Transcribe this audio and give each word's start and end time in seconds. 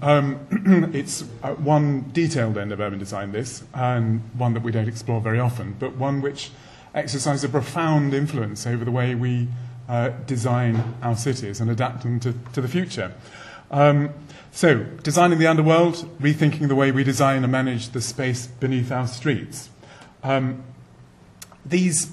Um, 0.00 0.90
it's 0.94 1.24
uh, 1.42 1.54
one 1.54 2.10
detailed 2.12 2.58
end 2.58 2.72
of 2.72 2.80
urban 2.80 2.98
design, 2.98 3.32
this, 3.32 3.64
and 3.74 4.20
one 4.34 4.54
that 4.54 4.62
we 4.62 4.72
don't 4.72 4.88
explore 4.88 5.20
very 5.20 5.40
often, 5.40 5.76
but 5.78 5.96
one 5.96 6.20
which 6.20 6.50
exercises 6.94 7.44
a 7.44 7.48
profound 7.48 8.14
influence 8.14 8.66
over 8.66 8.84
the 8.84 8.90
way 8.90 9.14
we 9.14 9.48
uh, 9.88 10.10
design 10.26 10.94
our 11.02 11.16
cities 11.16 11.60
and 11.60 11.70
adapt 11.70 12.02
them 12.02 12.20
to, 12.20 12.34
to 12.52 12.60
the 12.60 12.68
future. 12.68 13.12
Um, 13.70 14.10
so, 14.52 14.84
designing 15.02 15.38
the 15.38 15.46
underworld, 15.46 15.96
rethinking 16.20 16.68
the 16.68 16.74
way 16.74 16.90
we 16.90 17.04
design 17.04 17.42
and 17.42 17.52
manage 17.52 17.90
the 17.90 18.00
space 18.00 18.46
beneath 18.46 18.90
our 18.90 19.06
streets. 19.06 19.68
Um, 20.22 20.62
these 21.64 22.10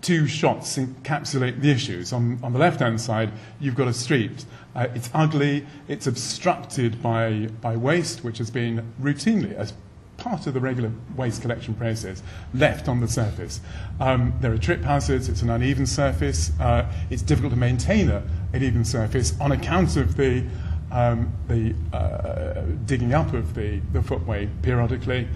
two 0.00 0.26
shots 0.26 0.76
encapsulate 0.76 1.60
the 1.60 1.70
issues. 1.70 2.12
On, 2.12 2.38
on 2.42 2.52
the 2.52 2.58
left 2.58 2.80
hand 2.80 3.00
side, 3.00 3.32
you've 3.60 3.74
got 3.74 3.88
a 3.88 3.92
street. 3.92 4.44
Uh, 4.74 4.86
it's 4.94 5.10
ugly, 5.12 5.66
it's 5.88 6.06
obstructed 6.06 7.02
by, 7.02 7.48
by 7.60 7.76
waste, 7.76 8.22
which 8.22 8.38
has 8.38 8.50
been 8.50 8.92
routinely, 9.00 9.54
as 9.54 9.72
part 10.18 10.46
of 10.46 10.54
the 10.54 10.60
regular 10.60 10.90
waste 11.16 11.42
collection 11.42 11.74
process, 11.74 12.22
left 12.52 12.88
on 12.88 13.00
the 13.00 13.08
surface. 13.08 13.60
Um, 14.00 14.34
there 14.40 14.52
are 14.52 14.58
trip 14.58 14.82
hazards, 14.82 15.28
it's 15.28 15.42
an 15.42 15.50
uneven 15.50 15.86
surface, 15.86 16.52
uh, 16.60 16.90
it's 17.10 17.22
difficult 17.22 17.52
to 17.52 17.58
maintain 17.58 18.08
a, 18.10 18.22
an 18.52 18.62
even 18.62 18.84
surface 18.84 19.38
on 19.40 19.52
account 19.52 19.96
of 19.96 20.16
the, 20.16 20.44
um, 20.90 21.32
the 21.48 21.74
uh, 21.96 22.62
digging 22.84 23.14
up 23.14 23.32
of 23.32 23.54
the, 23.54 23.80
the 23.92 24.02
footway 24.02 24.48
periodically 24.62 25.28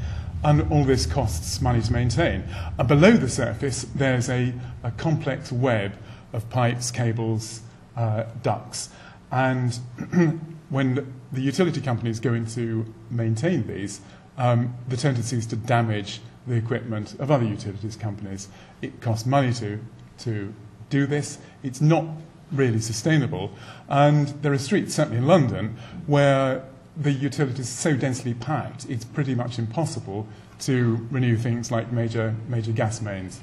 and 0.44 0.70
all 0.72 0.84
this 0.84 1.06
costs 1.06 1.60
money 1.60 1.80
to 1.80 1.92
maintain. 1.92 2.44
And 2.78 2.88
below 2.88 3.12
the 3.12 3.28
surface, 3.28 3.86
there's 3.94 4.28
a, 4.28 4.52
a 4.82 4.90
complex 4.92 5.52
web 5.52 5.92
of 6.32 6.48
pipes, 6.50 6.90
cables, 6.90 7.60
uh, 7.96 8.24
ducts. 8.42 8.88
And 9.30 9.78
when 10.68 11.14
the 11.32 11.40
utility 11.40 11.80
companies 11.80 12.20
go 12.20 12.34
in 12.34 12.46
to 12.46 12.92
maintain 13.10 13.66
these, 13.66 14.00
um, 14.38 14.74
the 14.88 14.96
tendency 14.96 15.36
is 15.36 15.46
to 15.46 15.56
damage 15.56 16.20
the 16.46 16.54
equipment 16.54 17.14
of 17.20 17.30
other 17.30 17.44
utilities 17.44 17.96
companies. 17.96 18.48
It 18.80 19.00
costs 19.00 19.26
money 19.26 19.52
to, 19.54 19.78
to 20.20 20.52
do 20.90 21.06
this. 21.06 21.38
It's 21.62 21.80
not 21.80 22.04
really 22.50 22.80
sustainable. 22.80 23.52
And 23.88 24.28
there 24.42 24.52
are 24.52 24.58
streets, 24.58 24.94
certainly 24.94 25.18
in 25.18 25.26
London, 25.26 25.76
where 26.06 26.64
the 26.96 27.12
utilities 27.12 27.68
are 27.68 27.92
so 27.92 27.96
densely 27.96 28.34
packed, 28.34 28.88
it's 28.88 29.04
pretty 29.04 29.34
much 29.34 29.58
impossible 29.58 30.26
to 30.60 31.06
renew 31.10 31.36
things 31.36 31.70
like 31.70 31.92
major, 31.92 32.34
major 32.48 32.72
gas 32.72 33.00
mains. 33.00 33.40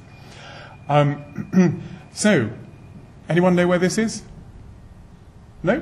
Um, 0.88 1.83
so, 2.14 2.50
anyone 3.27 3.55
know 3.55 3.67
where 3.67 3.80
this 3.80 3.97
is? 3.97 4.23
No? 5.64 5.81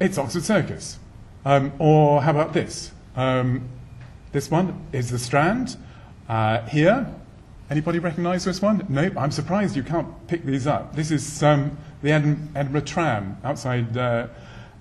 It's 0.00 0.18
Oxford 0.18 0.44
Circus. 0.44 0.98
Um, 1.44 1.72
or 1.78 2.22
how 2.22 2.30
about 2.30 2.52
this? 2.52 2.92
Um, 3.16 3.68
this 4.32 4.50
one 4.50 4.86
is 4.92 5.10
the 5.10 5.18
Strand. 5.18 5.76
Uh, 6.28 6.60
here, 6.66 7.12
anybody 7.70 7.98
recognise 7.98 8.44
this 8.44 8.60
one? 8.60 8.84
No, 8.88 9.10
I'm 9.16 9.30
surprised 9.30 9.76
you 9.76 9.82
can't 9.82 10.26
pick 10.26 10.44
these 10.44 10.66
up. 10.66 10.94
This 10.94 11.10
is 11.10 11.42
um, 11.42 11.78
the 12.02 12.12
Edinburgh 12.12 12.82
tram 12.82 13.38
outside 13.44 13.96
uh, 13.96 14.28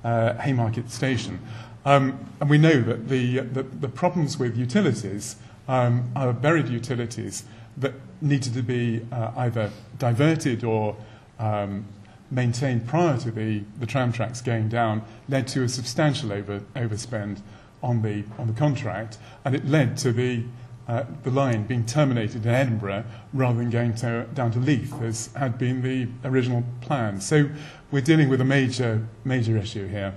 uh, 0.04 0.34
Haymarket 0.36 0.92
Station. 0.92 1.40
Um, 1.88 2.20
and 2.42 2.50
we 2.50 2.58
know 2.58 2.82
that 2.82 3.08
the, 3.08 3.40
the, 3.40 3.64
the 3.64 3.88
problems 3.88 4.38
with 4.38 4.58
utilities 4.58 5.38
um, 5.70 6.12
are 6.18 6.34
buried 6.34 6.68
utilities 6.68 7.46
that 7.78 7.94
needed 8.20 8.54
to 8.56 8.62
be 8.62 9.06
uh, 9.10 9.32
either 9.38 9.72
diverted 9.98 10.66
or 10.66 10.98
um, 11.40 11.86
maintained 12.30 12.86
prior 12.88 13.18
to 13.20 13.32
the, 13.32 13.64
the 13.80 13.86
tram 13.86 14.12
tracks 14.12 14.42
going 14.42 14.68
down 14.68 15.02
led 15.30 15.48
to 15.48 15.64
a 15.64 15.70
substantial 15.70 16.34
over, 16.34 16.60
overspend 16.76 17.40
on 17.82 18.02
the, 18.02 18.26
on 18.38 18.48
the 18.48 18.54
contract, 18.54 19.18
and 19.46 19.56
it 19.56 19.66
led 19.66 19.96
to 19.96 20.12
the, 20.12 20.44
uh, 20.90 21.06
the 21.24 21.32
line 21.32 21.66
being 21.66 21.86
terminated 21.86 22.46
in 22.46 22.52
Edinburgh 22.52 23.06
rather 23.32 23.60
than 23.60 23.70
going 23.70 23.96
to, 23.96 24.28
down 24.34 24.52
to 24.52 24.60
Leith, 24.60 25.02
as 25.02 25.30
had 25.38 25.58
been 25.58 25.82
the 25.82 26.10
original 26.28 26.66
plan. 26.82 27.22
So 27.22 27.50
we're 27.92 28.02
dealing 28.02 28.28
with 28.28 28.42
a 28.42 28.46
major, 28.46 29.08
major 29.24 29.56
issue 29.56 29.88
here. 29.88 30.16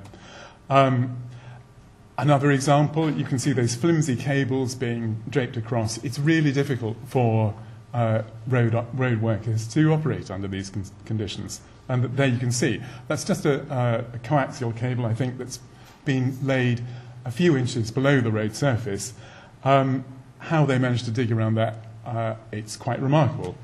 Um, 0.69 1.30
Another 2.21 2.51
example, 2.51 3.11
you 3.11 3.25
can 3.25 3.39
see 3.39 3.53
those 3.53 3.75
flimsy 3.75 4.15
cables 4.15 4.75
being 4.75 5.23
draped 5.31 5.57
across. 5.57 5.97
It's 6.05 6.19
really 6.19 6.53
difficult 6.53 6.99
for 7.07 7.55
uh, 7.95 8.25
road, 8.47 8.75
road 8.93 9.23
workers 9.23 9.67
to 9.69 9.91
operate 9.95 10.31
under 10.31 10.47
these 10.47 10.69
con- 10.69 10.85
conditions. 11.07 11.63
And 11.89 12.05
there 12.05 12.27
you 12.27 12.37
can 12.37 12.53
see 12.53 12.83
that's 13.09 13.25
just 13.25 13.47
a, 13.47 13.63
uh, 13.73 14.05
a 14.13 14.19
coaxial 14.19 14.77
cable, 14.77 15.07
I 15.07 15.15
think, 15.15 15.39
that's 15.39 15.61
been 16.05 16.37
laid 16.43 16.83
a 17.25 17.31
few 17.31 17.57
inches 17.57 17.91
below 17.91 18.21
the 18.21 18.31
road 18.31 18.55
surface. 18.55 19.15
Um, 19.65 20.05
how 20.41 20.67
they 20.67 20.79
managed 20.79 21.07
to 21.07 21.11
dig 21.11 21.33
around 21.33 21.55
that, 21.55 21.87
uh, 22.05 22.35
it's 22.53 22.77
quite 22.77 23.01
remarkable. 23.01 23.57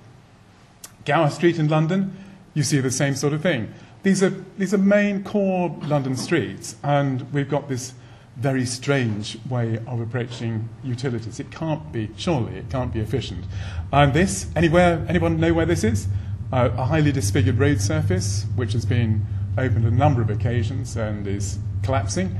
Gower 1.04 1.28
Street 1.28 1.58
in 1.58 1.68
London, 1.68 2.16
you 2.54 2.62
see 2.62 2.80
the 2.80 2.90
same 2.90 3.16
sort 3.16 3.34
of 3.34 3.42
thing. 3.42 3.74
These 4.02 4.22
are, 4.22 4.30
these 4.56 4.72
are 4.72 4.78
main 4.78 5.24
core 5.24 5.78
London 5.82 6.16
streets, 6.16 6.76
and 6.82 7.30
we've 7.34 7.50
got 7.50 7.68
this 7.68 7.92
very 8.36 8.66
strange 8.66 9.38
way 9.48 9.78
of 9.86 10.00
approaching 10.00 10.68
utilities. 10.84 11.40
It 11.40 11.50
can't 11.50 11.90
be, 11.90 12.10
surely, 12.16 12.56
it 12.56 12.68
can't 12.70 12.92
be 12.92 13.00
efficient. 13.00 13.44
And 13.92 14.12
this, 14.12 14.46
anywhere, 14.54 15.04
anyone 15.08 15.40
know 15.40 15.54
where 15.54 15.66
this 15.66 15.84
is? 15.84 16.06
Uh, 16.52 16.70
a 16.76 16.84
highly 16.84 17.12
disfigured 17.12 17.58
road 17.58 17.80
surface, 17.80 18.44
which 18.54 18.72
has 18.72 18.84
been 18.84 19.24
opened 19.58 19.86
a 19.86 19.90
number 19.90 20.20
of 20.20 20.28
occasions 20.28 20.96
and 20.96 21.26
is 21.26 21.58
collapsing, 21.82 22.36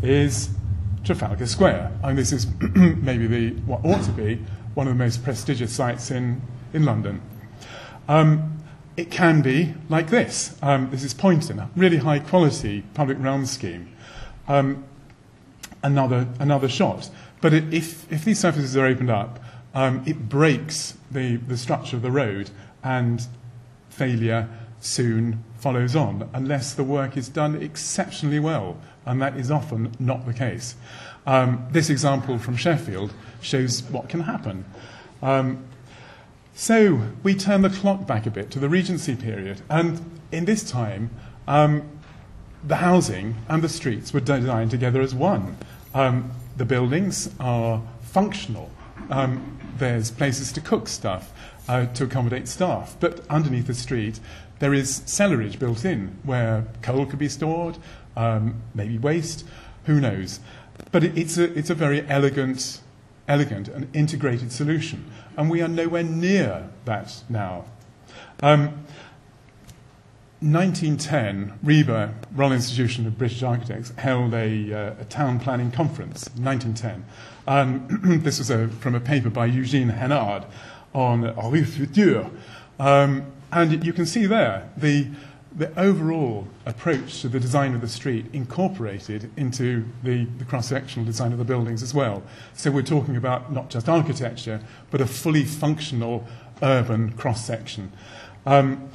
is 0.00 0.50
Trafalgar 1.04 1.46
Square. 1.46 1.92
And 2.04 2.16
this 2.16 2.32
is 2.32 2.46
maybe 2.74 3.26
the, 3.26 3.50
what 3.62 3.84
ought 3.84 4.04
to 4.04 4.12
be 4.12 4.36
one 4.74 4.86
of 4.86 4.96
the 4.96 5.04
most 5.04 5.24
prestigious 5.24 5.72
sites 5.72 6.10
in, 6.10 6.40
in 6.72 6.84
London. 6.84 7.20
Um, 8.08 8.58
it 8.96 9.10
can 9.10 9.42
be 9.42 9.74
like 9.88 10.10
this. 10.10 10.56
Um, 10.62 10.90
this 10.90 11.02
is 11.02 11.14
Poynton, 11.14 11.58
a 11.58 11.70
really 11.74 11.96
high 11.98 12.20
quality 12.20 12.84
public 12.94 13.18
realm 13.18 13.46
scheme. 13.46 13.88
Um, 14.48 14.84
another, 15.82 16.28
another 16.38 16.68
shot. 16.68 17.10
But 17.40 17.52
it, 17.52 17.72
if, 17.72 18.10
if 18.12 18.24
these 18.24 18.38
surfaces 18.38 18.76
are 18.76 18.86
opened 18.86 19.10
up, 19.10 19.40
um, 19.74 20.02
it 20.06 20.28
breaks 20.28 20.96
the, 21.10 21.36
the 21.36 21.56
structure 21.56 21.96
of 21.96 22.02
the 22.02 22.10
road, 22.10 22.50
and 22.84 23.26
failure 23.88 24.48
soon 24.80 25.42
follows 25.58 25.94
on, 25.94 26.28
unless 26.34 26.74
the 26.74 26.84
work 26.84 27.16
is 27.16 27.28
done 27.28 27.62
exceptionally 27.62 28.40
well, 28.40 28.76
and 29.06 29.22
that 29.22 29.36
is 29.36 29.50
often 29.50 29.92
not 29.98 30.26
the 30.26 30.34
case. 30.34 30.74
Um, 31.26 31.66
this 31.70 31.88
example 31.88 32.38
from 32.38 32.56
Sheffield 32.56 33.14
shows 33.40 33.82
what 33.84 34.08
can 34.08 34.20
happen. 34.20 34.64
Um, 35.22 35.64
so 36.54 37.00
we 37.22 37.34
turn 37.34 37.62
the 37.62 37.70
clock 37.70 38.06
back 38.06 38.26
a 38.26 38.30
bit 38.30 38.50
to 38.50 38.58
the 38.58 38.68
Regency 38.68 39.14
period, 39.14 39.62
and 39.70 40.20
in 40.32 40.44
this 40.44 40.68
time, 40.68 41.10
um, 41.46 41.88
the 42.64 42.76
housing 42.76 43.36
and 43.48 43.62
the 43.62 43.68
streets 43.68 44.12
were 44.12 44.20
designed 44.20 44.70
together 44.70 45.00
as 45.00 45.14
one. 45.14 45.56
Um, 45.94 46.30
the 46.56 46.64
buildings 46.64 47.30
are 47.40 47.82
functional. 48.02 48.70
Um, 49.10 49.58
there's 49.78 50.10
places 50.10 50.52
to 50.52 50.60
cook 50.60 50.88
stuff, 50.88 51.32
uh, 51.68 51.86
to 51.86 52.04
accommodate 52.04 52.48
staff. 52.48 52.96
But 53.00 53.26
underneath 53.28 53.66
the 53.66 53.74
street, 53.74 54.20
there 54.58 54.74
is 54.74 55.00
cellarage 55.00 55.58
built 55.58 55.84
in 55.84 56.16
where 56.22 56.66
coal 56.82 57.06
could 57.06 57.18
be 57.18 57.28
stored, 57.28 57.78
um, 58.16 58.62
maybe 58.74 58.98
waste, 58.98 59.44
who 59.84 60.00
knows. 60.00 60.40
But 60.92 61.04
it, 61.04 61.18
it's, 61.18 61.36
a, 61.38 61.52
it's 61.58 61.70
a 61.70 61.74
very 61.74 62.06
elegant, 62.08 62.80
elegant 63.26 63.68
and 63.68 63.88
integrated 63.94 64.52
solution. 64.52 65.10
And 65.36 65.50
we 65.50 65.62
are 65.62 65.68
nowhere 65.68 66.04
near 66.04 66.68
that 66.84 67.22
now. 67.28 67.64
Um, 68.42 68.81
1910, 70.42 71.58
RIBA, 71.64 72.12
Royal 72.34 72.52
Institution 72.52 73.06
of 73.06 73.16
British 73.16 73.44
Architects, 73.44 73.92
held 73.96 74.34
a, 74.34 74.72
uh, 74.72 74.94
a 75.00 75.04
town 75.04 75.38
planning 75.38 75.70
conference, 75.70 76.28
1910. 76.36 77.04
Um, 77.46 78.20
this 78.24 78.38
was 78.38 78.50
a, 78.50 78.66
from 78.66 78.96
a 78.96 79.00
paper 79.00 79.30
by 79.30 79.46
Eugene 79.46 79.90
Henard 79.90 80.44
on 80.94 81.22
Rue 81.50 81.64
Future. 81.64 82.28
Um, 82.80 83.24
and 83.52 83.84
you 83.84 83.92
can 83.92 84.04
see 84.04 84.26
there 84.26 84.68
the, 84.76 85.06
the 85.54 85.78
overall 85.78 86.48
approach 86.66 87.20
to 87.20 87.28
the 87.28 87.38
design 87.38 87.76
of 87.76 87.80
the 87.80 87.88
street 87.88 88.26
incorporated 88.32 89.30
into 89.36 89.84
the, 90.02 90.24
the 90.38 90.44
cross-sectional 90.44 91.06
design 91.06 91.30
of 91.30 91.38
the 91.38 91.44
buildings 91.44 91.84
as 91.84 91.94
well. 91.94 92.22
So 92.54 92.72
we're 92.72 92.82
talking 92.82 93.16
about 93.16 93.52
not 93.52 93.70
just 93.70 93.88
architecture, 93.88 94.60
but 94.90 95.00
a 95.00 95.06
fully 95.06 95.44
functional 95.44 96.26
urban 96.62 97.12
cross-section. 97.12 97.92
Um, 98.44 98.90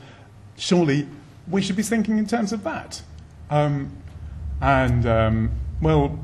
surely 0.57 1.07
we 1.49 1.61
should 1.61 1.75
be 1.75 1.83
thinking 1.83 2.17
in 2.17 2.25
terms 2.25 2.51
of 2.51 2.63
that. 2.63 3.01
Um, 3.49 3.91
and, 4.61 5.05
um, 5.05 5.51
well, 5.81 6.19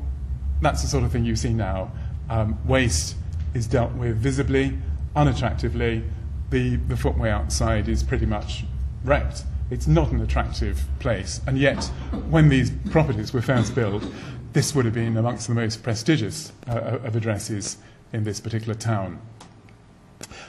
that's 0.60 0.82
the 0.82 0.88
sort 0.88 1.04
of 1.04 1.12
thing 1.12 1.24
you 1.24 1.36
see 1.36 1.52
now. 1.52 1.92
Um, 2.28 2.58
waste 2.66 3.16
is 3.54 3.66
dealt 3.66 3.92
with 3.92 4.16
visibly, 4.16 4.76
unattractively. 5.14 6.08
The, 6.50 6.76
the 6.76 6.96
footway 6.96 7.30
outside 7.30 7.88
is 7.88 8.02
pretty 8.02 8.26
much 8.26 8.64
wrecked. 9.04 9.44
It's 9.70 9.86
not 9.86 10.10
an 10.10 10.20
attractive 10.20 10.84
place. 10.98 11.40
And 11.46 11.58
yet, 11.58 11.84
when 12.28 12.48
these 12.48 12.70
properties 12.90 13.32
were 13.32 13.42
first 13.42 13.74
built, 13.74 14.04
this 14.52 14.74
would 14.74 14.84
have 14.84 14.94
been 14.94 15.16
amongst 15.16 15.48
the 15.48 15.54
most 15.54 15.82
prestigious 15.82 16.52
uh, 16.68 16.98
of 17.02 17.16
addresses 17.16 17.78
in 18.12 18.24
this 18.24 18.40
particular 18.40 18.74
town. 18.74 19.20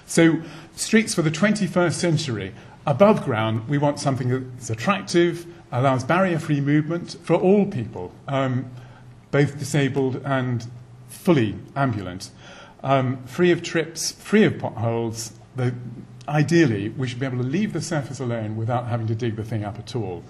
So, 0.06 0.42
streets 0.76 1.16
for 1.16 1.22
the 1.22 1.32
21st 1.32 1.94
century. 1.94 2.54
Above 2.88 3.24
ground, 3.24 3.68
we 3.68 3.78
want 3.78 4.00
something 4.00 4.30
that's 4.30 4.70
attractive, 4.70 5.48
allows 5.72 6.04
barrier 6.04 6.38
free 6.38 6.62
movement 6.62 7.18
for 7.24 7.36
all 7.36 7.66
people, 7.66 8.12
um, 8.28 8.70
both 9.32 9.58
disabled 9.58 10.22
and 10.24 10.68
fully 11.08 11.56
ambulant, 11.76 12.30
um, 12.84 13.24
free 13.26 13.52
of 13.52 13.64
trips, 13.64 14.12
free 14.12 14.44
of 14.44 14.60
potholes. 14.60 15.34
The, 15.56 15.74
ideally, 16.28 16.90
we 16.90 17.08
should 17.08 17.20
be 17.20 17.26
able 17.26 17.40
to 17.40 17.44
leave 17.44 17.74
the 17.74 17.82
surface 17.82 18.20
alone 18.20 18.56
without 18.56 18.88
having 18.88 19.08
to 19.08 19.16
dig 19.16 19.36
the 19.36 19.44
thing 19.44 19.64
up 19.64 19.80
at 19.80 19.96
all. 19.96 20.24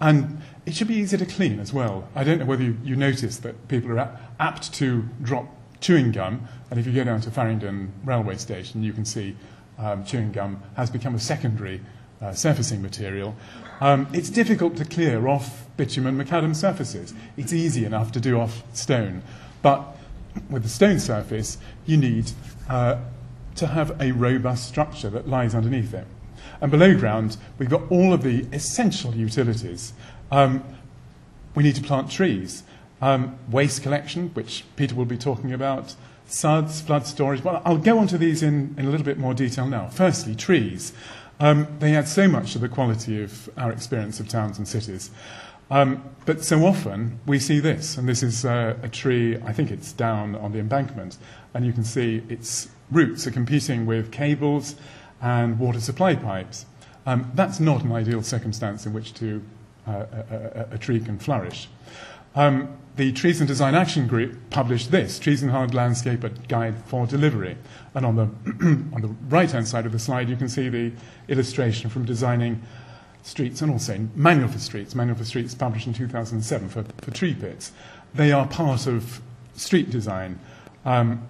And 0.00 0.40
it 0.64 0.76
should 0.76 0.86
be 0.86 0.94
easy 0.94 1.16
to 1.16 1.26
clean 1.26 1.58
as 1.58 1.72
well. 1.72 2.08
I 2.14 2.22
don't 2.22 2.38
know 2.38 2.44
whether 2.44 2.62
you, 2.62 2.76
you 2.84 2.94
notice 2.94 3.38
that 3.38 3.66
people 3.66 3.98
are 3.98 4.18
apt 4.38 4.72
to 4.74 5.02
drop 5.20 5.46
chewing 5.80 6.12
gum, 6.12 6.46
and 6.70 6.78
if 6.78 6.86
you 6.86 6.92
go 6.92 7.02
down 7.02 7.20
to 7.22 7.30
Farringdon 7.30 7.92
railway 8.04 8.36
station, 8.36 8.84
you 8.84 8.92
can 8.92 9.04
see 9.04 9.36
um, 9.78 10.04
chewing 10.04 10.32
gum 10.32 10.62
has 10.76 10.90
become 10.90 11.14
a 11.14 11.20
secondary 11.20 11.80
uh, 12.20 12.32
surfacing 12.32 12.82
material. 12.82 13.34
Um, 13.80 14.08
it's 14.12 14.30
difficult 14.30 14.76
to 14.76 14.84
clear 14.84 15.28
off 15.28 15.66
bitumen 15.76 16.18
macadam 16.18 16.54
surfaces. 16.54 17.14
It's 17.36 17.52
easy 17.52 17.84
enough 17.84 18.10
to 18.12 18.20
do 18.20 18.40
off 18.40 18.62
stone, 18.74 19.22
but 19.62 19.96
with 20.50 20.62
the 20.62 20.68
stone 20.68 20.98
surface, 20.98 21.58
you 21.86 21.96
need 21.96 22.32
uh, 22.68 22.98
to 23.56 23.66
have 23.66 24.00
a 24.00 24.12
robust 24.12 24.68
structure 24.68 25.10
that 25.10 25.28
lies 25.28 25.54
underneath 25.54 25.94
it. 25.94 26.06
And 26.60 26.70
below 26.70 26.96
ground, 26.96 27.36
we've 27.58 27.70
got 27.70 27.82
all 27.90 28.12
of 28.12 28.22
the 28.22 28.46
essential 28.52 29.14
utilities. 29.14 29.92
Um, 30.30 30.64
we 31.54 31.62
need 31.62 31.76
to 31.76 31.82
plant 31.82 32.10
trees, 32.10 32.62
um, 33.00 33.38
waste 33.50 33.82
collection, 33.82 34.30
which 34.34 34.64
Peter 34.76 34.94
will 34.94 35.04
be 35.04 35.16
talking 35.16 35.52
about, 35.52 35.94
SUDS, 36.28 36.82
flood 36.82 37.06
storage. 37.06 37.42
Well, 37.42 37.62
I'll 37.64 37.78
go 37.78 37.98
on 37.98 38.06
to 38.08 38.18
these 38.18 38.42
in, 38.42 38.74
in 38.78 38.86
a 38.86 38.90
little 38.90 39.04
bit 39.04 39.18
more 39.18 39.34
detail 39.34 39.66
now. 39.66 39.88
Firstly, 39.88 40.34
trees. 40.34 40.92
Um, 41.40 41.68
they 41.78 41.94
add 41.96 42.06
so 42.06 42.28
much 42.28 42.52
to 42.52 42.58
the 42.58 42.68
quality 42.68 43.22
of 43.22 43.48
our 43.56 43.72
experience 43.72 44.20
of 44.20 44.28
towns 44.28 44.58
and 44.58 44.66
cities. 44.68 45.10
Um, 45.70 46.02
but 46.26 46.44
so 46.44 46.64
often 46.64 47.20
we 47.26 47.38
see 47.38 47.60
this, 47.60 47.96
and 47.96 48.08
this 48.08 48.22
is 48.22 48.44
uh, 48.44 48.76
a 48.82 48.88
tree, 48.88 49.36
I 49.44 49.52
think 49.52 49.70
it's 49.70 49.92
down 49.92 50.34
on 50.34 50.52
the 50.52 50.58
embankment, 50.58 51.18
and 51.54 51.64
you 51.64 51.72
can 51.72 51.84
see 51.84 52.22
its 52.28 52.68
roots 52.90 53.26
are 53.26 53.30
competing 53.30 53.86
with 53.86 54.10
cables 54.10 54.76
and 55.20 55.58
water 55.58 55.80
supply 55.80 56.14
pipes. 56.14 56.66
Um, 57.06 57.30
that's 57.34 57.60
not 57.60 57.84
an 57.84 57.92
ideal 57.92 58.22
circumstance 58.22 58.86
in 58.86 58.92
which 58.92 59.14
to, 59.14 59.42
uh, 59.86 60.04
a, 60.12 60.34
a, 60.34 60.74
a, 60.74 60.78
tree 60.78 61.00
can 61.00 61.18
flourish. 61.18 61.68
Um, 62.34 62.76
the 62.98 63.12
Trees 63.12 63.40
and 63.40 63.46
Design 63.46 63.76
Action 63.76 64.08
Group 64.08 64.36
published 64.50 64.90
this, 64.90 65.20
Trees 65.20 65.40
and 65.40 65.52
Hard 65.52 65.72
Landscape 65.72 66.24
a 66.24 66.30
Guide 66.30 66.74
for 66.86 67.06
Delivery. 67.06 67.56
And 67.94 68.04
on 68.04 68.16
the, 68.16 68.22
on 68.92 69.00
the 69.00 69.14
right-hand 69.28 69.68
side 69.68 69.86
of 69.86 69.92
the 69.92 70.00
slide, 70.00 70.28
you 70.28 70.34
can 70.34 70.48
see 70.48 70.68
the 70.68 70.90
illustration 71.28 71.90
from 71.90 72.04
designing 72.04 72.60
streets 73.22 73.62
and 73.62 73.70
also 73.70 74.08
Manual 74.16 74.48
for 74.48 74.58
Streets. 74.58 74.96
Manual 74.96 75.16
for 75.16 75.24
Streets 75.24 75.54
published 75.54 75.86
in 75.86 75.94
2007 75.94 76.68
for, 76.68 76.84
for 77.00 77.10
tree 77.12 77.34
pits. 77.34 77.70
They 78.14 78.32
are 78.32 78.48
part 78.48 78.88
of 78.88 79.22
street 79.54 79.90
design. 79.90 80.40
Um, 80.84 81.28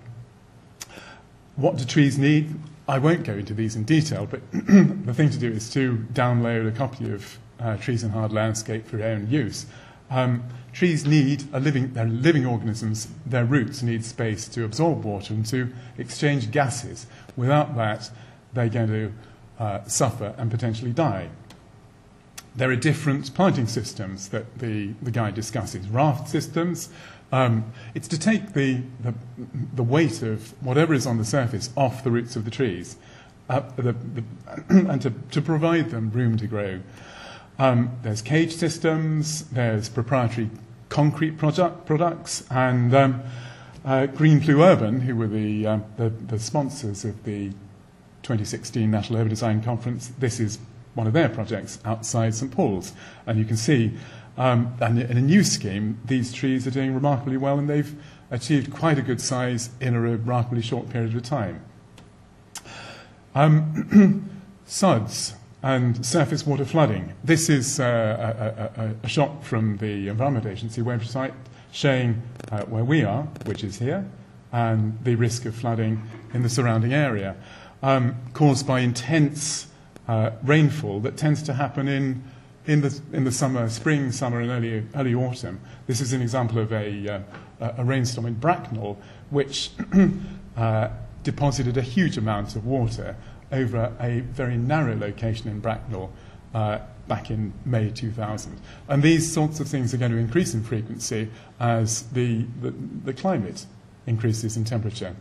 what 1.57 1.77
do 1.77 1.85
trees 1.85 2.17
need? 2.17 2.55
I 2.89 2.99
won't 2.99 3.25
go 3.25 3.35
into 3.35 3.53
these 3.53 3.77
in 3.77 3.85
detail, 3.85 4.27
but 4.27 4.41
the 4.53 5.13
thing 5.13 5.29
to 5.29 5.39
do 5.39 5.53
is 5.53 5.71
to 5.75 5.99
download 6.15 6.67
a 6.67 6.73
copy 6.73 7.13
of 7.13 7.39
uh, 7.61 7.77
Trees 7.77 8.05
and 8.05 8.13
Hard 8.13 8.33
Landscape 8.33 8.87
for 8.87 8.97
your 8.97 9.09
own 9.09 9.29
use. 9.29 9.67
Um, 10.11 10.45
trees 10.73 11.07
need 11.07 11.45
a 11.53 11.61
living, 11.61 11.93
they're 11.93 12.07
living 12.07 12.47
organisms, 12.47 13.09
their 13.27 13.45
roots 13.45 13.83
need 13.83 14.05
space 14.05 14.49
to 14.49 14.65
absorb 14.65 15.05
water 15.05 15.35
and 15.35 15.45
to 15.47 15.73
exchange 15.97 16.51
gases. 16.51 17.07
Without 17.37 17.77
that, 17.77 18.11
they're 18.53 18.69
going 18.69 18.89
to 18.89 19.13
uh, 19.59 19.85
suffer 19.85 20.35
and 20.39 20.51
potentially 20.51 20.93
die. 20.93 21.29
There 22.57 22.71
are 22.71 22.77
different 22.77 23.35
planting 23.35 23.67
systems 23.67 24.31
that 24.31 24.59
the, 24.59 24.95
the 25.03 25.11
guide 25.11 25.35
discusses. 25.35 25.89
Raft 25.89 26.29
systems, 26.29 26.89
um, 27.31 27.73
it's 27.95 28.09
to 28.09 28.19
take 28.19 28.55
the, 28.55 28.83
the, 29.01 29.15
the, 29.75 29.83
weight 29.83 30.23
of 30.23 30.55
whatever 30.63 30.95
is 30.95 31.07
on 31.07 31.19
the 31.19 31.25
surface 31.25 31.71
off 31.77 32.03
the 32.03 32.11
roots 32.11 32.37
of 32.37 32.47
the 32.47 32.51
trees 32.51 32.97
uh, 33.49 33.61
the, 33.77 33.95
and 34.69 35.03
to, 35.03 35.13
to 35.31 35.43
provide 35.43 35.91
them 35.91 36.11
room 36.11 36.37
to 36.39 36.47
grow. 36.47 36.81
Um, 37.59 37.99
there's 38.03 38.23
cage 38.23 38.55
systems, 38.55 39.43
there's 39.51 39.89
proprietary 39.89 40.51
concrete 40.89 41.39
product, 41.39 41.87
products, 41.87 42.45
and 42.51 42.95
um, 42.95 43.23
uh, 43.85 44.07
Green 44.07 44.39
Blue 44.39 44.63
Urban, 44.63 45.01
who 45.01 45.17
were 45.17 45.27
the, 45.27 45.67
uh, 45.67 45.79
the, 45.97 46.11
the 46.11 46.39
sponsors 46.39 47.05
of 47.05 47.25
the 47.25 47.51
2016 48.23 48.91
National 48.91 49.19
Urban 49.19 49.31
Design 49.31 49.63
Conference, 49.63 50.13
this 50.19 50.39
is 50.39 50.59
one 50.95 51.07
of 51.07 51.13
their 51.13 51.29
projects 51.29 51.79
outside 51.85 52.35
St 52.35 52.51
Paul's. 52.51 52.93
And 53.27 53.39
you 53.39 53.45
can 53.45 53.57
see 53.57 53.97
um, 54.39 54.77
and 54.81 55.01
in 55.01 55.17
a 55.17 55.21
new 55.21 55.43
scheme, 55.43 56.01
these 56.05 56.33
trees 56.33 56.65
are 56.65 56.71
doing 56.71 56.95
remarkably 56.95 57.37
well 57.37 57.59
and 57.59 57.69
they've 57.69 57.93
achieved 58.31 58.73
quite 58.73 58.97
a 58.97 59.03
good 59.03 59.21
size 59.21 59.71
in 59.81 59.97
a 59.97 60.01
remarkably 60.01 60.63
short 60.63 60.89
period 60.91 61.17
of 61.17 61.23
time. 61.25 61.61
Um, 63.35 64.31
SUDS 64.67 65.35
and 65.63 66.05
surface 66.05 66.47
water 66.47 66.65
flooding. 66.65 67.13
This 67.25 67.49
is 67.49 67.81
uh, 67.81 68.71
a, 68.77 68.83
a, 68.83 68.95
a, 69.03 69.09
shot 69.09 69.45
from 69.45 69.77
the 69.79 70.09
Environment 70.09 70.47
Agency 70.47 70.83
website 70.83 71.35
showing 71.73 72.23
uh, 72.53 72.63
where 72.63 72.85
we 72.85 73.03
are, 73.05 73.23
which 73.45 73.65
is 73.65 73.79
here, 73.79 74.09
and 74.53 74.99
the 75.03 75.17
risk 75.17 75.45
of 75.45 75.55
flooding 75.55 76.03
in 76.33 76.43
the 76.43 76.49
surrounding 76.49 76.93
area, 76.95 77.37
um, 77.83 78.15
caused 78.35 78.67
by 78.67 78.81
intense 78.81 79.67
uh, 80.07 80.31
rainfall 80.43 81.01
that 81.01 81.17
tends 81.17 81.43
to 81.43 81.55
happen 81.55 81.89
in 81.89 82.23
in 82.69 82.83
the, 82.83 83.01
in 83.15 83.25
the 83.25 83.33
summer, 83.33 83.67
spring, 83.71 84.13
summer, 84.13 84.41
and 84.41 84.51
early, 84.51 84.87
early 84.95 85.15
autumn. 85.15 85.59
This 85.87 86.03
is 86.03 86.13
an 86.13 86.21
example 86.21 86.59
of 86.59 86.71
a, 86.71 87.09
uh, 87.61 87.73
a 87.79 87.83
rainstorm 87.83 88.27
in 88.27 88.35
Bracknell, 88.35 88.99
which 89.31 89.71
uh, 90.57 90.91
deposited 91.25 91.79
a 91.79 91.83
huge 91.83 92.19
amount 92.19 92.57
of 92.57 92.67
water 92.67 93.17
over 93.53 93.95
a 94.01 94.21
very 94.21 94.57
narrow 94.57 94.97
location 94.97 95.49
in 95.49 95.61
Bracknell 95.61 96.11
uh, 96.55 96.79
back 97.07 97.31
in 97.31 97.53
May 97.65 97.91
2000. 97.91 98.61
And 98.89 99.03
these 99.03 99.33
sorts 99.33 99.61
of 99.61 99.69
things 99.69 99.95
are 99.95 99.97
going 99.97 100.13
to 100.13 100.19
increase 100.19 100.55
in 100.55 100.63
frequency 100.63 101.31
as 101.59 102.03
the, 102.13 102.45
the, 102.61 102.71
the 103.05 103.13
climate 103.13 103.67
increases 104.07 104.57
in 104.57 104.65
temperature. 104.65 105.15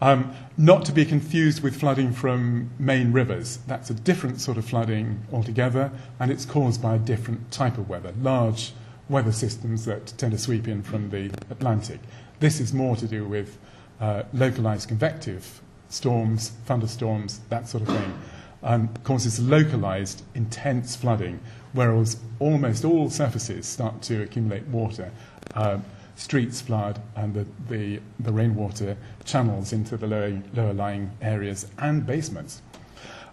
Um, 0.00 0.34
not 0.56 0.84
to 0.86 0.92
be 0.92 1.04
confused 1.04 1.62
with 1.62 1.78
flooding 1.78 2.12
from 2.12 2.70
main 2.76 3.12
rivers. 3.12 3.58
That's 3.68 3.88
a 3.88 3.94
different 3.94 4.40
sort 4.40 4.58
of 4.58 4.64
flooding 4.64 5.24
altogether, 5.32 5.92
and 6.18 6.30
it's 6.32 6.44
caused 6.44 6.82
by 6.82 6.96
a 6.96 6.98
different 6.98 7.52
type 7.52 7.78
of 7.78 7.88
weather, 7.88 8.12
large 8.20 8.72
weather 9.08 9.30
systems 9.30 9.84
that 9.84 10.06
tend 10.18 10.32
to 10.32 10.38
sweep 10.38 10.66
in 10.66 10.82
from 10.82 11.10
the 11.10 11.30
Atlantic. 11.50 12.00
This 12.40 12.58
is 12.58 12.72
more 12.72 12.96
to 12.96 13.06
do 13.06 13.24
with 13.24 13.58
uh, 14.00 14.24
localized 14.32 14.88
convective 14.88 15.60
storms, 15.92 16.50
thunderstorms, 16.64 17.40
that 17.48 17.68
sort 17.68 17.82
of 17.82 17.94
thing, 17.94 18.14
um, 18.62 18.88
causes 19.04 19.40
localized, 19.40 20.22
intense 20.34 20.96
flooding, 20.96 21.40
whereas 21.72 22.16
almost 22.38 22.84
all 22.84 23.10
surfaces 23.10 23.66
start 23.66 24.00
to 24.02 24.22
accumulate 24.22 24.66
water. 24.68 25.10
Uh, 25.54 25.78
streets 26.14 26.60
flood 26.60 27.00
and 27.16 27.34
the, 27.34 27.46
the, 27.68 28.00
the 28.20 28.32
rainwater 28.32 28.96
channels 29.24 29.72
into 29.72 29.96
the 29.96 30.06
lower, 30.06 30.42
lower 30.54 30.72
lying 30.72 31.10
areas 31.20 31.66
and 31.78 32.06
basements. 32.06 32.62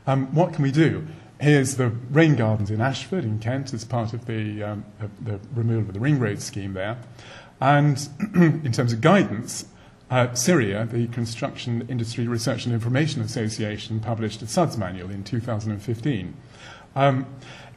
Um, 0.07 0.33
what 0.33 0.53
can 0.53 0.63
we 0.63 0.71
do? 0.71 1.05
Here's 1.39 1.75
the 1.75 1.89
rain 2.09 2.35
gardens 2.35 2.71
in 2.71 2.81
Ashford, 2.81 3.23
in 3.23 3.39
Kent, 3.39 3.73
as 3.73 3.85
part 3.85 4.13
of 4.13 4.25
the, 4.25 4.63
um, 4.63 4.85
the 5.21 5.39
removal 5.53 5.89
of 5.89 5.93
the 5.93 5.99
ring 5.99 6.19
road 6.19 6.41
scheme 6.41 6.73
there. 6.73 6.97
And 7.61 8.09
in 8.35 8.71
terms 8.71 8.91
of 8.91 9.01
guidance, 9.01 9.65
uh, 10.09 10.33
CIRIA, 10.33 10.85
the 10.85 11.07
Construction 11.07 11.85
Industry 11.87 12.27
Research 12.27 12.65
and 12.65 12.73
Information 12.73 13.21
Association, 13.21 13.99
published 13.99 14.41
a 14.41 14.47
SUDS 14.47 14.77
manual 14.77 15.11
in 15.11 15.23
2015. 15.23 16.33
Um, 16.95 17.25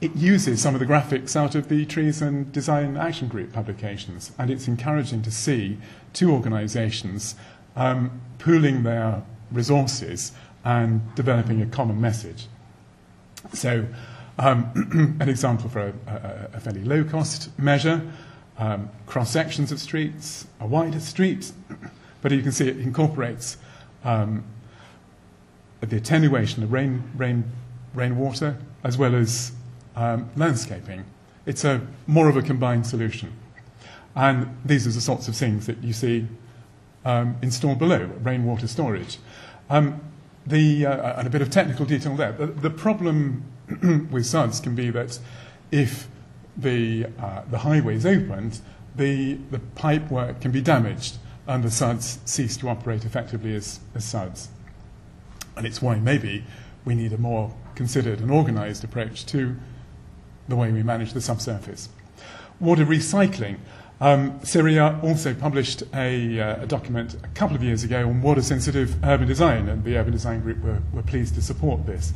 it 0.00 0.16
uses 0.16 0.60
some 0.60 0.74
of 0.74 0.80
the 0.80 0.86
graphics 0.86 1.36
out 1.36 1.54
of 1.54 1.68
the 1.68 1.84
Trees 1.84 2.22
and 2.22 2.50
Design 2.50 2.96
Action 2.96 3.28
Group 3.28 3.52
publications, 3.52 4.32
and 4.38 4.50
it's 4.50 4.66
encouraging 4.66 5.22
to 5.22 5.30
see 5.30 5.78
two 6.12 6.32
organizations 6.32 7.36
um, 7.76 8.20
pooling 8.38 8.82
their 8.82 9.22
resources 9.50 10.32
and 10.64 11.14
developing 11.14 11.60
a 11.60 11.66
common 11.66 12.00
message. 12.00 12.46
So, 13.52 13.86
um, 14.38 15.16
an 15.20 15.28
example 15.28 15.68
for 15.68 15.80
a, 15.80 15.92
a, 16.06 16.56
a 16.56 16.60
fairly 16.60 16.82
low 16.82 17.04
cost 17.04 17.56
measure 17.58 18.00
um, 18.58 18.90
cross 19.06 19.30
sections 19.30 19.72
of 19.72 19.80
streets, 19.80 20.46
a 20.60 20.66
wider 20.66 21.00
street, 21.00 21.52
but 22.23 22.33
you 22.33 22.41
can 22.41 22.52
see 22.52 22.69
it 22.69 22.79
incorporates 22.79 23.59
um, 24.05 24.45
the 25.81 25.97
attenuation 25.97 26.62
of 26.62 26.73
rain, 26.73 27.02
rain, 27.17 27.45
rainwater 27.93 28.57
as 28.85 28.97
well 28.97 29.14
as 29.14 29.52
um, 29.97 30.31
landscaping. 30.37 31.05
It's 31.45 31.64
a 31.64 31.81
more 32.07 32.29
of 32.29 32.37
a 32.37 32.43
combined 32.43 32.87
solution. 32.87 33.33
And 34.14 34.57
these 34.64 34.87
are 34.87 34.91
the 34.91 35.00
sorts 35.00 35.29
of 35.29 35.37
things 35.37 35.67
that 35.67 35.83
you 35.83 35.93
see 35.93 36.26
um, 37.05 37.37
installed 37.43 37.79
below, 37.79 38.11
rainwater 38.23 38.69
storage. 38.69 39.19
Um, 39.69 40.00
the, 40.47 40.87
uh, 40.87 41.19
and 41.19 41.26
a 41.26 41.31
bit 41.31 41.43
of 41.43 41.50
technical 41.50 41.85
detail 41.85 42.17
there. 42.17 42.33
The, 42.33 42.47
the 42.47 42.71
problem 42.71 43.45
with 44.11 44.26
SUDS 44.26 44.61
can 44.61 44.75
be 44.75 44.91
that 44.91 45.19
if 45.71 46.09
the, 46.57 47.07
uh, 47.21 47.43
the 47.50 47.59
highway 47.59 47.97
is 47.97 48.07
opened, 48.07 48.61
the, 48.95 49.35
the 49.50 49.59
pipe 49.59 50.11
work 50.11 50.41
can 50.41 50.52
be 50.52 50.61
damaged 50.61 51.17
and 51.46 51.64
the 51.64 51.70
SUDS 51.70 52.18
cease 52.25 52.56
to 52.58 52.68
operate 52.68 53.04
effectively 53.04 53.54
as, 53.54 53.80
as 53.94 54.04
SUDS. 54.04 54.49
And 55.56 55.66
it's 55.66 55.82
why 55.82 55.96
maybe 55.96 56.44
we 56.84 56.94
need 56.94 57.12
a 57.12 57.18
more 57.18 57.54
considered 57.75 58.20
and 58.20 58.30
organized 58.30 58.84
approach 58.84 59.26
to 59.26 59.56
the 60.49 60.56
way 60.56 60.70
we 60.70 60.82
manage 60.82 61.12
the 61.12 61.20
subsurface. 61.20 61.88
Water 62.61 62.84
recycling. 62.84 63.58
Um, 64.00 64.40
CIRIA 64.42 65.00
also 65.02 65.32
published 65.32 65.84
a, 65.94 66.40
uh, 66.40 66.62
a, 66.62 66.66
document 66.66 67.14
a 67.22 67.28
couple 67.28 67.54
of 67.54 67.62
years 67.62 67.84
ago 67.84 68.08
on 68.08 68.20
water 68.20 68.42
sensitive 68.42 68.96
urban 69.04 69.28
design, 69.28 69.68
and 69.68 69.84
the 69.84 69.96
Urban 69.96 70.12
Design 70.12 70.40
Group 70.40 70.61
were, 70.62 70.82
were 70.92 71.02
pleased 71.02 71.37
to 71.37 71.42
support 71.42 71.87
this. 71.87 72.12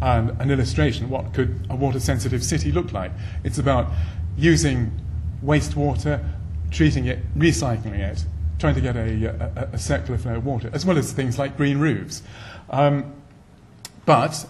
And 0.00 0.30
an 0.40 0.50
illustration 0.50 1.04
of 1.04 1.10
what 1.10 1.34
could 1.34 1.66
a 1.68 1.76
water 1.76 2.00
sensitive 2.00 2.42
city 2.42 2.72
look 2.72 2.92
like. 2.92 3.12
It's 3.44 3.58
about 3.58 3.90
using 4.36 4.98
wastewater, 5.44 6.26
treating 6.70 7.06
it, 7.06 7.18
recycling 7.38 7.98
it, 7.98 8.24
trying 8.58 8.74
to 8.74 8.80
get 8.80 8.96
a, 8.96 9.26
a, 9.26 9.68
a 9.74 9.78
circular 9.78 10.18
flow 10.18 10.36
of 10.36 10.46
water, 10.46 10.70
as 10.72 10.84
well 10.86 10.98
as 10.98 11.12
things 11.12 11.38
like 11.38 11.56
green 11.56 11.78
roofs. 11.78 12.22
Um, 12.70 13.12
but 14.04 14.46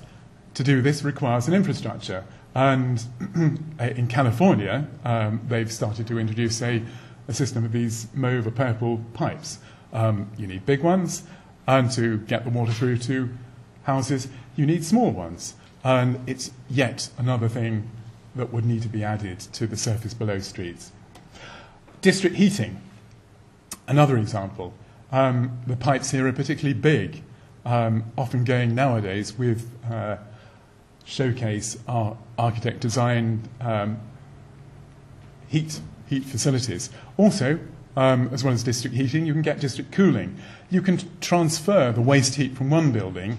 to 0.55 0.65
do 0.65 0.81
this 0.83 1.03
requires 1.03 1.49
an 1.49 1.55
infrastructure. 1.55 2.25
And 2.55 3.05
in 3.81 4.07
California, 4.09 4.89
um, 5.05 5.43
they've 5.49 5.71
started 5.71 6.07
to 6.07 6.19
introduce 6.19 6.63
a, 6.63 6.83
a, 7.29 7.35
system 7.35 7.65
of 7.65 7.73
these 7.73 8.07
mauve 8.15 8.47
or 8.47 8.51
purple 8.51 9.05
pipes. 9.13 9.59
Um, 9.93 10.31
you 10.39 10.47
need 10.47 10.65
big 10.65 10.83
ones, 10.83 11.25
and 11.67 11.91
to 11.93 12.19
get 12.19 12.45
the 12.45 12.51
water 12.51 12.73
through 12.73 12.99
to 12.99 13.29
houses, 13.83 14.29
you 14.57 14.65
need 14.65 14.85
small 14.85 15.11
ones. 15.11 15.55
And 15.85 16.27
it's 16.27 16.51
yet 16.71 17.11
another 17.19 17.49
thing 17.49 17.91
that 18.35 18.53
would 18.53 18.65
need 18.65 18.83
to 18.83 18.89
be 18.89 19.05
added 19.05 19.41
to 19.41 19.67
the 19.67 19.77
surface 19.77 20.15
below 20.15 20.39
streets. 20.39 20.93
District 22.01 22.37
heating, 22.37 22.81
another 23.87 24.17
example. 24.17 24.75
Um, 25.13 25.59
the 25.67 25.77
pipes 25.77 26.11
here 26.11 26.27
are 26.27 26.33
particularly 26.33 26.79
big, 26.79 27.23
um, 27.65 28.05
often 28.17 28.45
going 28.45 28.75
nowadays 28.75 29.39
with 29.39 29.71
uh, 29.91 30.17
showcase 31.05 31.79
our 31.87 32.17
architect 32.39 32.81
designed 32.81 33.49
um, 33.61 33.99
heat, 35.49 35.81
heat 36.09 36.25
facilities. 36.25 36.91
Also, 37.17 37.59
um, 37.97 38.29
as 38.33 38.45
well 38.45 38.53
as 38.53 38.63
district 38.63 38.97
heating, 38.97 39.25
you 39.25 39.33
can 39.33 39.43
get 39.43 39.61
district 39.61 39.93
cooling. 39.93 40.37
You 40.71 40.83
can 40.83 41.01
transfer 41.21 41.93
the 41.93 42.03
waste 42.03 42.35
heat 42.35 42.57
from 42.57 42.71
one 42.71 42.93
building 42.93 43.39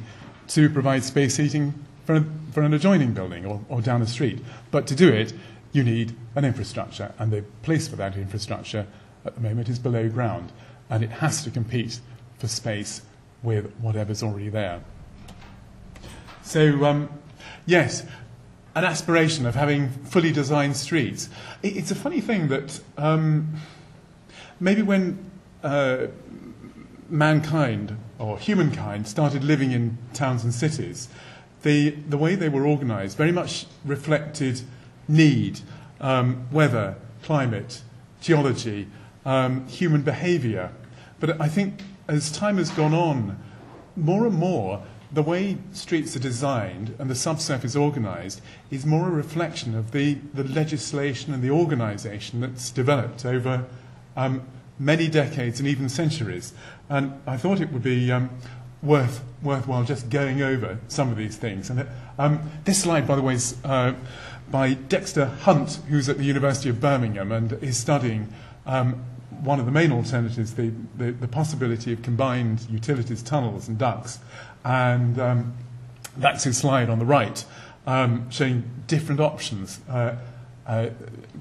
to 0.50 0.70
provide 0.70 1.04
space 1.04 1.38
heating 1.38 1.74
for, 2.06 2.26
for 2.52 2.62
an 2.62 2.74
adjoining 2.74 3.14
building 3.14 3.46
or, 3.46 3.62
or 3.70 3.82
down 3.82 4.00
the 4.00 4.08
street. 4.08 4.40
But 4.72 4.88
to 4.88 4.96
do 4.96 5.10
it, 5.10 5.34
you 5.74 5.84
need 5.84 6.16
an 6.36 6.46
infrastructure, 6.46 7.14
and 7.20 7.32
the 7.32 7.44
place 7.62 7.88
for 7.88 7.98
that 7.98 8.16
infrastructure 8.16 8.88
at 9.28 9.36
the 9.36 9.42
moment 9.42 9.70
is 9.70 9.80
below 9.80 10.10
ground, 10.10 10.52
and 10.90 11.04
it 11.04 11.10
has 11.10 11.44
to 11.44 11.52
compete 11.52 12.00
for 12.38 12.48
space 12.48 13.02
with 13.44 13.72
whatever's 13.76 14.24
already 14.24 14.50
there. 14.50 14.82
So, 16.42 16.86
um, 16.86 17.10
yes, 17.66 18.06
an 18.76 18.86
aspiration 18.86 19.46
of 19.46 19.56
having 19.56 19.90
fully 19.90 20.32
designed 20.32 20.78
streets. 20.78 21.30
It's 21.64 21.92
a 21.92 21.96
funny 21.96 22.22
thing 22.22 22.48
that 22.48 22.80
um, 22.98 23.56
maybe 24.60 24.82
when 24.82 25.30
uh, 25.64 26.08
mankind 27.10 27.98
or 28.20 28.38
humankind 28.38 29.08
started 29.08 29.44
living 29.44 29.72
in 29.72 29.98
towns 30.14 30.44
and 30.44 30.54
cities, 30.54 31.10
the, 31.64 31.90
the 31.90 32.18
way 32.18 32.36
they 32.36 32.50
were 32.50 32.66
organized 32.66 33.18
very 33.18 33.32
much 33.32 33.66
reflected 33.84 34.62
need, 35.08 35.60
um, 36.00 36.48
weather, 36.52 36.96
climate, 37.24 37.82
geology, 38.22 38.88
um, 39.28 39.68
human 39.68 40.02
behavior. 40.02 40.72
But 41.20 41.40
I 41.40 41.50
think 41.50 41.82
as 42.08 42.32
time 42.32 42.58
has 42.58 42.72
gone 42.72 42.94
on, 42.94 43.38
more 43.96 44.26
and 44.26 44.36
more, 44.36 44.82
the 45.12 45.22
way 45.22 45.58
streets 45.74 46.16
are 46.16 46.20
designed 46.20 46.96
and 46.98 47.10
the 47.10 47.16
subsurface 47.16 47.76
organized 47.76 48.42
is 48.72 48.86
more 48.86 49.08
a 49.08 49.12
reflection 49.12 49.76
of 49.76 49.92
the, 49.92 50.16
the 50.34 50.44
legislation 50.44 51.34
and 51.34 51.44
the 51.44 51.52
organization 51.52 52.42
that's 52.42 52.72
developed 52.72 53.26
over 53.26 53.66
um, 54.16 54.42
many 54.80 55.08
decades 55.08 55.60
and 55.60 55.68
even 55.68 55.90
centuries. 55.90 56.54
And 56.90 57.20
I 57.28 57.36
thought 57.36 57.60
it 57.60 57.72
would 57.72 57.84
be 57.84 58.12
um, 58.12 58.30
worth, 58.82 59.24
worthwhile 59.44 59.84
just 59.84 60.10
going 60.10 60.42
over 60.42 60.80
some 60.88 61.12
of 61.12 61.18
these 61.18 61.36
things. 61.36 61.70
And 61.70 61.86
um, 62.18 62.50
this 62.64 62.82
slide, 62.82 63.08
by 63.08 63.16
the 63.16 63.22
way, 63.22 63.34
is 63.34 63.58
uh, 63.66 63.94
by 64.50 64.74
Dexter 64.74 65.26
Hunt, 65.26 65.80
who's 65.90 66.08
at 66.08 66.18
the 66.18 66.24
University 66.24 66.70
of 66.70 66.80
Birmingham 66.80 67.34
and 67.34 67.54
is 67.62 67.78
studying 67.78 68.34
um, 68.66 69.04
one 69.42 69.60
of 69.60 69.66
the 69.66 69.72
main 69.72 69.92
alternatives, 69.92 70.54
the, 70.56 70.72
the, 70.98 71.12
the, 71.12 71.28
possibility 71.28 71.94
of 71.94 72.02
combined 72.02 72.66
utilities, 72.70 73.22
tunnels, 73.22 73.68
and 73.68 73.78
ducts. 73.78 74.20
And 74.64 75.20
um, 75.20 75.54
that's 76.18 76.44
his 76.44 76.58
slide 76.58 76.90
on 76.90 77.00
the 77.00 77.06
right, 77.06 77.44
um, 77.86 78.30
showing 78.30 78.70
different 78.88 79.22
options. 79.22 79.80
Uh, 79.90 80.18
uh, 80.66 80.90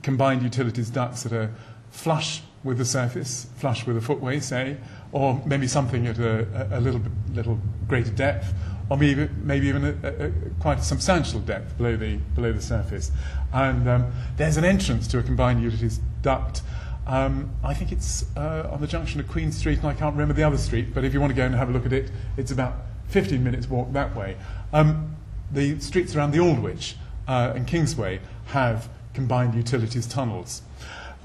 combined 0.02 0.42
utilities 0.42 0.88
ducts 0.90 1.24
that 1.24 1.32
are 1.32 1.52
flush 1.90 2.42
with 2.62 2.78
the 2.78 2.84
surface, 2.84 3.46
flush 3.56 3.86
with 3.86 3.96
the 3.96 4.02
footway, 4.02 4.40
say, 4.40 4.76
or 5.12 5.40
maybe 5.46 5.66
something 5.66 6.06
at 6.06 6.18
a, 6.18 6.68
a 6.72 6.80
little, 6.80 7.00
little 7.32 7.58
greater 7.88 8.10
depth, 8.10 8.52
or 8.90 8.96
maybe, 8.96 9.28
maybe 9.42 9.66
even 9.68 9.84
a, 9.84 10.08
a, 10.08 10.32
quite 10.60 10.78
a 10.78 10.82
substantial 10.82 11.40
depth 11.40 11.76
below 11.76 11.96
the, 11.96 12.16
below 12.34 12.52
the 12.52 12.62
surface. 12.62 13.10
And 13.52 13.88
um, 13.88 14.12
there's 14.36 14.56
an 14.56 14.64
entrance 14.64 15.06
to 15.08 15.18
a 15.18 15.22
combined 15.22 15.62
utilities 15.62 16.00
duct. 16.22 16.62
Um, 17.06 17.50
I 17.62 17.72
think 17.72 17.92
it's 17.92 18.26
uh, 18.36 18.68
on 18.72 18.80
the 18.80 18.86
junction 18.86 19.20
of 19.20 19.28
Queen 19.28 19.52
Street, 19.52 19.78
and 19.78 19.86
I 19.86 19.94
can't 19.94 20.14
remember 20.14 20.34
the 20.34 20.42
other 20.42 20.58
street, 20.58 20.92
but 20.92 21.04
if 21.04 21.14
you 21.14 21.20
want 21.20 21.30
to 21.30 21.36
go 21.36 21.44
and 21.44 21.54
have 21.54 21.68
a 21.68 21.72
look 21.72 21.86
at 21.86 21.92
it, 21.92 22.10
it's 22.36 22.50
about 22.50 22.74
15 23.08 23.42
minutes 23.42 23.68
walk 23.68 23.92
that 23.92 24.16
way. 24.16 24.36
Um, 24.72 25.14
the 25.52 25.78
streets 25.78 26.16
around 26.16 26.32
the 26.32 26.38
Aldwych 26.40 26.94
uh, 27.28 27.52
and 27.54 27.66
Kingsway 27.66 28.20
have 28.46 28.88
combined 29.14 29.54
utilities 29.54 30.06
tunnels. 30.06 30.62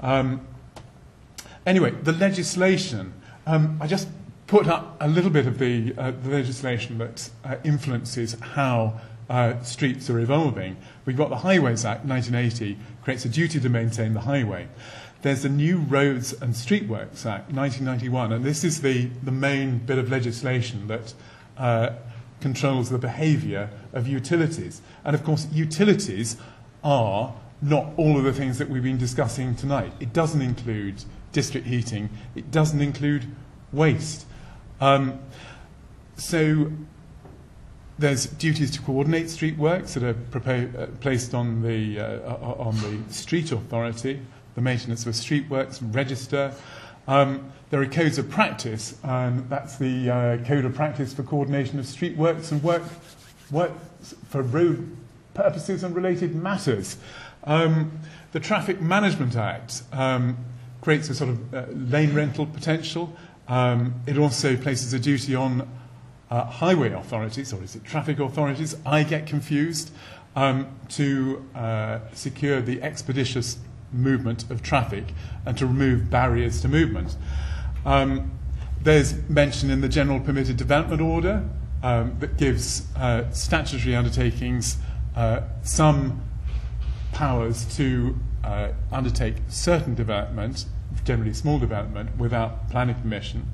Um, 0.00 0.46
anyway, 1.66 1.90
the 1.90 2.12
legislation, 2.12 3.12
um, 3.46 3.78
I 3.80 3.88
just 3.88 4.08
put 4.46 4.68
up 4.68 4.96
a 5.00 5.08
little 5.08 5.30
bit 5.30 5.46
of 5.46 5.58
the, 5.58 5.94
uh, 5.98 6.12
the 6.12 6.30
legislation 6.30 6.98
that 6.98 7.28
uh, 7.44 7.56
influences 7.64 8.38
how 8.40 9.00
uh, 9.32 9.62
streets 9.62 10.10
are 10.10 10.18
evolving. 10.20 10.76
We've 11.06 11.16
got 11.16 11.30
the 11.30 11.38
Highways 11.38 11.86
Act 11.86 12.04
1980, 12.04 12.76
creates 13.02 13.24
a 13.24 13.30
duty 13.30 13.58
to 13.60 13.68
maintain 13.70 14.12
the 14.12 14.20
highway. 14.20 14.68
There's 15.22 15.42
the 15.42 15.48
New 15.48 15.78
Roads 15.78 16.34
and 16.34 16.52
Streetworks 16.52 17.24
Act 17.24 17.50
1991, 17.50 18.30
and 18.30 18.44
this 18.44 18.62
is 18.62 18.82
the, 18.82 19.06
the 19.22 19.32
main 19.32 19.78
bit 19.78 19.96
of 19.96 20.10
legislation 20.10 20.86
that 20.88 21.14
uh, 21.56 21.90
controls 22.42 22.90
the 22.90 22.98
behaviour 22.98 23.70
of 23.94 24.06
utilities. 24.06 24.82
And 25.02 25.14
of 25.14 25.24
course, 25.24 25.48
utilities 25.50 26.36
are 26.84 27.34
not 27.62 27.92
all 27.96 28.18
of 28.18 28.24
the 28.24 28.34
things 28.34 28.58
that 28.58 28.68
we've 28.68 28.82
been 28.82 28.98
discussing 28.98 29.54
tonight. 29.54 29.94
It 29.98 30.12
doesn't 30.12 30.42
include 30.42 31.04
district 31.32 31.66
heating, 31.66 32.10
it 32.34 32.50
doesn't 32.50 32.82
include 32.82 33.34
waste. 33.72 34.26
Um, 34.78 35.20
so 36.16 36.70
there's 38.02 38.26
duties 38.26 38.70
to 38.72 38.82
coordinate 38.82 39.30
street 39.30 39.56
works 39.56 39.94
that 39.94 40.02
are 40.02 40.10
uh, 40.10 40.86
placed 41.00 41.34
on 41.34 41.62
the, 41.62 42.00
uh, 42.00 42.34
on 42.58 42.74
the 42.80 43.12
street 43.12 43.52
authority 43.52 44.20
the 44.54 44.60
maintenance 44.60 45.06
of 45.06 45.14
street 45.16 45.48
works 45.48 45.80
register. 45.80 46.52
Um, 47.08 47.52
there 47.70 47.80
are 47.80 47.86
codes 47.86 48.18
of 48.18 48.28
practice, 48.28 48.98
and 49.02 49.48
that's 49.48 49.78
the 49.78 50.10
uh, 50.10 50.44
code 50.44 50.64
of 50.64 50.74
practice 50.74 51.14
for 51.14 51.22
coordination 51.22 51.78
of 51.78 51.86
street 51.86 52.16
works 52.16 52.50
and 52.52 52.62
work, 52.62 52.82
work 53.50 53.72
for 54.28 54.42
road 54.42 54.96
purposes 55.34 55.82
and 55.82 55.94
related 55.94 56.34
matters. 56.34 56.98
Um, 57.44 58.00
the 58.32 58.40
Traffic 58.40 58.80
Management 58.80 59.36
Act 59.36 59.82
um, 59.92 60.36
creates 60.80 61.08
a 61.08 61.14
sort 61.14 61.30
of 61.30 61.54
uh, 61.54 61.66
lane 61.70 62.12
rental 62.14 62.46
potential. 62.46 63.16
Um, 63.48 63.94
it 64.06 64.18
also 64.18 64.56
places 64.56 64.92
a 64.92 64.98
duty 64.98 65.34
on 65.34 65.68
uh, 66.32 66.46
highway 66.46 66.90
authorities, 66.90 67.52
or 67.52 67.62
is 67.62 67.76
it 67.76 67.84
traffic 67.84 68.18
authorities? 68.18 68.74
I 68.86 69.02
get 69.02 69.26
confused, 69.26 69.92
um, 70.34 70.66
to 70.88 71.46
uh, 71.54 71.98
secure 72.14 72.62
the 72.62 72.82
expeditious 72.82 73.58
movement 73.92 74.50
of 74.50 74.62
traffic 74.62 75.04
and 75.44 75.58
to 75.58 75.66
remove 75.66 76.08
barriers 76.08 76.62
to 76.62 76.68
movement. 76.68 77.16
Um, 77.84 78.32
there's 78.80 79.28
mention 79.28 79.70
in 79.70 79.82
the 79.82 79.90
General 79.90 80.20
Permitted 80.20 80.56
Development 80.56 81.02
Order 81.02 81.46
um, 81.82 82.16
that 82.20 82.38
gives 82.38 82.86
uh, 82.96 83.30
statutory 83.32 83.94
undertakings 83.94 84.78
uh, 85.14 85.42
some 85.62 86.22
powers 87.12 87.66
to 87.76 88.18
uh, 88.42 88.68
undertake 88.90 89.34
certain 89.48 89.94
development 89.94 90.64
generally 91.04 91.34
small 91.34 91.58
development, 91.58 92.16
without 92.16 92.70
planning 92.70 92.94
permission. 92.94 93.46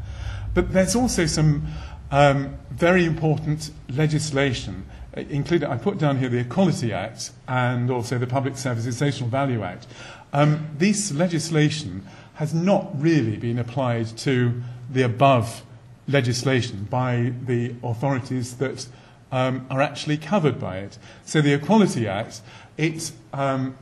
But 0.55 0.73
there's 0.73 0.97
also 0.97 1.27
some 1.27 1.67
Um, 2.11 2.57
very 2.71 3.05
important 3.05 3.71
legislation, 3.91 4.87
uh, 5.17 5.21
including, 5.29 5.69
I 5.69 5.77
put 5.77 5.99
down 5.99 6.19
here 6.19 6.31
the 6.31 6.39
Equality 6.39 6.93
Act 6.93 7.33
and 7.47 7.91
also 7.91 8.17
the 8.17 8.27
Public 8.27 8.57
Services 8.57 8.97
Social 8.97 9.29
Value 9.29 9.63
Act. 9.63 9.87
Um, 10.33 10.69
this 10.79 11.13
legislation 11.13 12.07
has 12.35 12.55
not 12.55 12.91
really 13.01 13.37
been 13.37 13.59
applied 13.59 14.17
to 14.19 14.63
the 14.91 15.03
above 15.03 15.63
legislation 16.07 16.87
by 16.89 17.33
the 17.45 17.75
authorities 17.83 18.57
that 18.57 18.87
um, 19.31 19.67
are 19.71 19.83
actually 19.83 20.17
covered 20.17 20.59
by 20.59 20.79
it. 20.79 20.99
So 21.27 21.43
the 21.43 21.53
Equality 21.53 22.09
Act, 22.09 22.41
it 22.79 23.13
um, 23.35 23.77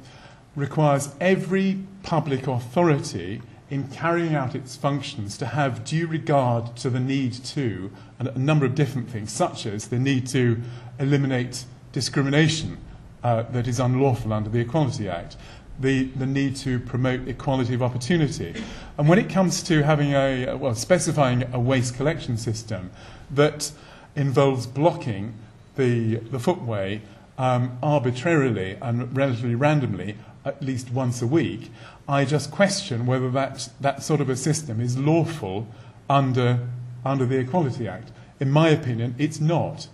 requires 0.56 1.14
every 1.20 1.84
public 2.02 2.48
authority 2.48 3.42
in 3.68 3.88
carrying 3.88 4.34
out 4.34 4.54
its 4.54 4.76
functions 4.76 5.36
to 5.38 5.46
have 5.46 5.84
due 5.84 6.06
regard 6.06 6.76
to 6.76 6.88
the 6.88 7.00
need 7.00 7.32
to 7.32 7.90
a 8.18 8.38
number 8.38 8.64
of 8.64 8.74
different 8.74 9.10
things, 9.10 9.32
such 9.32 9.66
as 9.66 9.88
the 9.88 9.98
need 9.98 10.26
to 10.26 10.60
eliminate 10.98 11.64
discrimination 11.92 12.78
uh, 13.24 13.42
that 13.42 13.66
is 13.66 13.80
unlawful 13.80 14.32
under 14.32 14.48
the 14.48 14.60
Equality 14.60 15.08
Act, 15.08 15.36
the, 15.80 16.04
the 16.04 16.26
need 16.26 16.56
to 16.56 16.78
promote 16.78 17.26
equality 17.26 17.74
of 17.74 17.82
opportunity. 17.82 18.54
And 18.96 19.08
when 19.08 19.18
it 19.18 19.28
comes 19.28 19.62
to 19.64 19.82
having 19.82 20.12
a, 20.12 20.54
well, 20.54 20.74
specifying 20.74 21.44
a 21.52 21.58
waste 21.58 21.96
collection 21.96 22.36
system 22.36 22.90
that 23.30 23.72
involves 24.14 24.66
blocking 24.66 25.34
the, 25.74 26.16
the 26.16 26.38
footway 26.38 27.02
um, 27.36 27.78
arbitrarily 27.82 28.78
and 28.80 29.14
relatively 29.14 29.54
randomly 29.54 30.16
at 30.46 30.62
least 30.62 30.92
once 30.92 31.20
a 31.20 31.26
week, 31.26 31.70
I 32.08 32.24
just 32.24 32.50
question 32.50 33.04
whether 33.04 33.30
that, 33.30 33.68
that 33.80 34.02
sort 34.02 34.20
of 34.20 34.30
a 34.30 34.36
system 34.36 34.80
is 34.80 34.96
lawful 34.96 35.66
under, 36.08 36.60
under 37.04 37.26
the 37.26 37.38
Equality 37.38 37.88
Act. 37.88 38.12
In 38.38 38.50
my 38.50 38.68
opinion, 38.68 39.14
it's 39.18 39.40
not. 39.40 39.88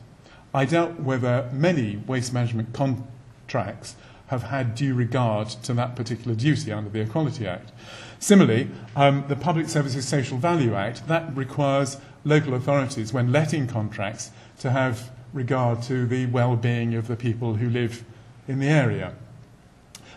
I 0.54 0.66
doubt 0.66 1.00
whether 1.00 1.49
many 1.52 1.97
waste 2.06 2.32
management 2.35 2.75
contracts 2.75 3.97
have 4.26 4.44
had 4.44 4.75
due 4.75 4.94
regard 4.94 5.49
to 5.49 5.75
that 5.75 5.97
particular 5.97 6.35
duty 6.35 6.71
under 6.71 6.90
the 6.90 7.00
Equality 7.00 7.47
Act. 7.47 7.73
Similarly, 8.18 8.68
um, 8.94 9.25
the 9.28 9.37
Public 9.37 9.68
Services 9.68 10.06
Social 10.06 10.38
Value 10.38 10.75
Act, 10.75 11.09
that 11.09 11.35
requires 11.37 11.97
local 12.25 12.54
authorities, 12.54 13.12
when 13.12 13.32
letting 13.32 13.66
contracts, 13.66 14.30
to 14.61 14.71
have 14.71 15.11
regard 15.32 15.82
to 15.82 16.06
the 16.06 16.26
well-being 16.26 16.94
of 16.94 17.09
the 17.09 17.16
people 17.16 17.54
who 17.54 17.68
live 17.68 18.04
in 18.47 18.59
the 18.59 18.68
area. 18.68 19.14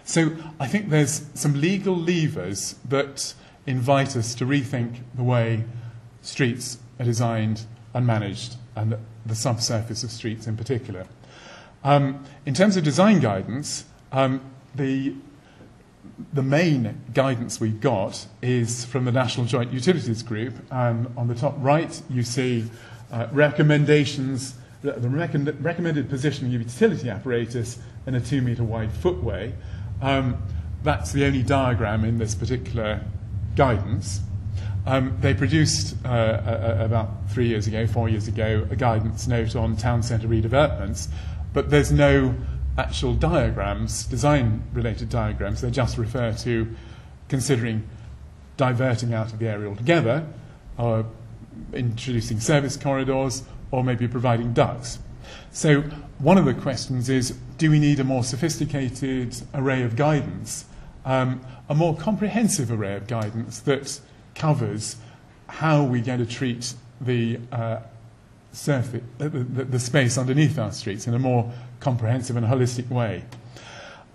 So 0.05 0.31
I 0.59 0.67
think 0.67 0.89
there's 0.89 1.25
some 1.33 1.59
legal 1.59 1.95
levers 1.95 2.75
that 2.87 3.33
invite 3.65 4.15
us 4.15 4.35
to 4.35 4.45
rethink 4.45 4.99
the 5.15 5.23
way 5.23 5.63
streets 6.21 6.77
are 6.99 7.05
designed 7.05 7.65
and 7.93 8.05
managed, 8.05 8.55
and 8.75 8.97
the 9.25 9.35
subsurface 9.35 10.03
of 10.03 10.11
streets 10.11 10.45
in 10.47 10.55
particular. 10.55 11.07
Um, 11.83 12.23
in 12.45 12.53
terms 12.53 12.77
of 12.77 12.83
design 12.83 13.19
guidance, 13.19 13.85
um, 14.11 14.41
the 14.75 15.15
the 16.31 16.43
main 16.43 17.01
guidance 17.13 17.59
we've 17.59 17.81
got 17.81 18.27
is 18.41 18.85
from 18.85 19.05
the 19.05 19.11
National 19.11 19.45
Joint 19.45 19.73
Utilities 19.73 20.23
Group. 20.23 20.53
And 20.71 21.11
on 21.17 21.27
the 21.27 21.35
top 21.35 21.55
right, 21.57 21.99
you 22.09 22.23
see 22.23 22.69
uh, 23.11 23.27
recommendations, 23.31 24.55
the, 24.81 24.93
the 24.93 25.09
recommended 25.09 26.09
positioning 26.09 26.53
of 26.55 26.61
utility 26.61 27.09
apparatus 27.09 27.79
in 28.05 28.15
a 28.15 28.21
two 28.21 28.41
metre 28.41 28.63
wide 28.63 28.91
footway. 28.91 29.53
Um, 30.01 30.41
that's 30.83 31.11
the 31.11 31.25
only 31.25 31.43
diagram 31.43 32.05
in 32.05 32.17
this 32.17 32.35
particular 32.35 33.01
guidance. 33.55 34.21
Um, 34.85 35.17
they 35.19 35.33
produced 35.33 35.95
uh, 36.05 36.09
a, 36.45 36.81
a, 36.81 36.85
about 36.85 37.29
three 37.29 37.47
years 37.47 37.65
ago, 37.65 37.87
four 37.87 38.07
years 38.07 38.27
ago, 38.27 38.67
a 38.69 38.75
guidance 38.75 39.27
note 39.27 39.55
on 39.55 39.75
town 39.75 40.03
centre 40.03 40.27
redevelopments, 40.27 41.07
but 41.53 41.71
there's 41.71 41.91
no 41.91 42.35
actual 42.77 43.13
diagrams, 43.13 44.05
design 44.05 44.63
related 44.73 45.09
diagrams. 45.09 45.61
They 45.61 45.71
just 45.71 45.97
refer 45.97 46.33
to 46.33 46.67
considering 47.29 47.87
diverting 48.57 49.13
out 49.13 49.33
of 49.33 49.39
the 49.39 49.47
area 49.47 49.67
altogether, 49.67 50.27
or 50.77 51.05
introducing 51.73 52.39
service 52.39 52.77
corridors, 52.77 53.43
or 53.71 53.83
maybe 53.83 54.07
providing 54.07 54.53
ducts. 54.53 54.99
So 55.51 55.81
one 56.19 56.37
of 56.37 56.45
the 56.45 56.53
questions 56.53 57.09
is, 57.09 57.31
do 57.57 57.71
we 57.71 57.79
need 57.79 57.99
a 57.99 58.03
more 58.03 58.23
sophisticated 58.23 59.35
array 59.53 59.83
of 59.83 59.95
guidance, 59.95 60.65
um, 61.05 61.41
a 61.69 61.75
more 61.75 61.95
comprehensive 61.95 62.71
array 62.71 62.95
of 62.95 63.07
guidance 63.07 63.59
that 63.59 63.99
covers 64.33 64.97
how 65.47 65.83
we 65.83 66.01
get 66.01 66.17
to 66.17 66.25
treat 66.25 66.73
the 66.99 67.39
uh, 67.51 67.79
surface, 68.51 69.03
the, 69.17 69.29
the, 69.29 69.63
the 69.65 69.79
space 69.79 70.17
underneath 70.17 70.57
our 70.57 70.71
streets 70.71 71.07
in 71.07 71.13
a 71.13 71.19
more 71.19 71.51
comprehensive 71.79 72.35
and 72.35 72.45
holistic 72.45 72.89
way. 72.89 73.23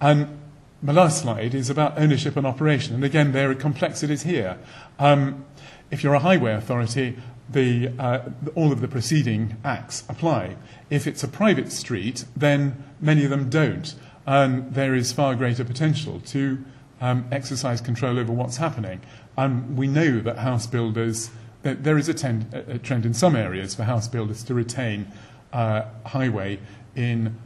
And 0.01 0.39
my 0.83 0.93
last 0.93 1.23
slide 1.23 1.55
is 1.55 1.69
about 1.69 1.99
ownership 1.99 2.37
and 2.37 2.47
operation. 2.47 2.95
And 2.95 3.05
again, 3.05 3.33
there 3.33 3.51
are 3.51 3.55
complexities 3.55 4.23
here. 4.23 4.59
Um, 4.99 5.45
if 5.91 6.03
you're 6.03 6.15
a 6.15 6.21
highway 6.21 6.55
authority, 6.55 7.19
the, 7.53 7.93
uh, 7.99 8.31
all 8.55 8.73
of 8.73 8.81
the 8.81 8.89
preceding 8.89 9.57
acts 9.65 10.05
apply. 10.09 10.57
If 10.89 11.07
it's 11.07 11.23
a 11.23 11.29
private 11.29 11.73
street, 11.73 12.25
then 12.37 12.85
many 13.01 13.25
of 13.25 13.31
them 13.31 13.51
don't. 13.51 13.95
And 14.27 14.75
there 14.75 14.95
is 14.95 15.13
far 15.13 15.35
greater 15.35 15.65
potential 15.65 16.21
to 16.27 16.65
um, 17.01 17.27
exercise 17.33 17.81
control 17.81 18.19
over 18.19 18.33
what's 18.33 18.59
happening. 18.59 19.01
And 19.37 19.77
we 19.77 19.87
know 19.87 20.21
that 20.21 20.39
house 20.39 20.67
builders, 20.67 21.31
that 21.63 21.83
there 21.83 21.99
is 21.99 22.09
a, 22.09 22.15
tend, 22.15 22.53
a, 22.53 22.79
trend 22.79 23.07
in 23.07 23.15
some 23.15 23.35
areas 23.35 23.75
for 23.75 23.85
house 23.85 24.07
builders 24.07 24.45
to 24.45 24.55
retain 24.55 25.11
uh, 25.53 25.85
highway 26.07 26.61
in 26.95 27.37